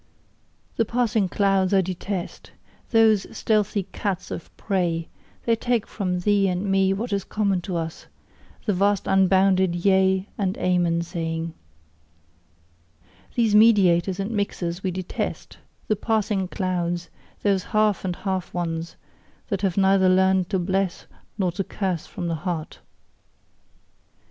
The 0.77 0.83
passing 0.83 1.29
clouds 1.29 1.75
I 1.75 1.81
detest 1.81 2.49
those 2.89 3.27
stealthy 3.37 3.83
cats 3.91 4.31
of 4.31 4.49
prey: 4.57 5.09
they 5.45 5.55
take 5.55 5.85
from 5.85 6.21
thee 6.21 6.47
and 6.47 6.65
me 6.65 6.91
what 6.91 7.13
is 7.13 7.23
common 7.23 7.61
to 7.61 7.77
us 7.77 8.07
the 8.65 8.73
vast 8.73 9.05
unbounded 9.05 9.75
Yea 9.75 10.27
and 10.39 10.57
Amen 10.57 11.03
saying. 11.03 11.53
These 13.35 13.53
mediators 13.53 14.19
and 14.19 14.31
mixers 14.31 14.81
we 14.81 14.89
detest 14.89 15.59
the 15.87 15.95
passing 15.95 16.47
clouds: 16.47 17.11
those 17.43 17.65
half 17.65 18.03
and 18.03 18.15
half 18.15 18.51
ones, 18.55 18.95
that 19.49 19.61
have 19.61 19.77
neither 19.77 20.09
learned 20.09 20.49
to 20.49 20.57
bless 20.57 21.05
nor 21.37 21.51
to 21.51 21.63
curse 21.63 22.07
from 22.07 22.25
the 22.27 22.33
heart. 22.41 22.79